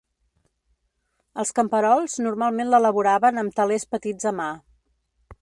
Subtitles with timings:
[1.43, 4.51] Els camperols normalment l'elaboraven amb telers petits a mà.